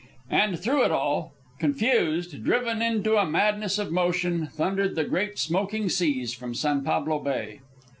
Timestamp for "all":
0.91-1.33